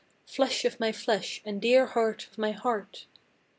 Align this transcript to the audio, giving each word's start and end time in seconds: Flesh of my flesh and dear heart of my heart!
Flesh 0.25 0.65
of 0.65 0.79
my 0.79 0.91
flesh 0.91 1.43
and 1.45 1.61
dear 1.61 1.85
heart 1.85 2.25
of 2.25 2.35
my 2.39 2.49
heart! 2.49 3.05